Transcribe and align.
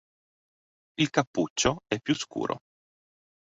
Il 0.97 1.11
cappuccio 1.11 1.83
è 1.85 1.99
più 1.99 2.15
scuro. 2.15 2.61